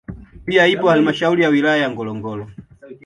[0.45, 2.47] Pia ipo halmashauri ya wilaya ya Ngorongoro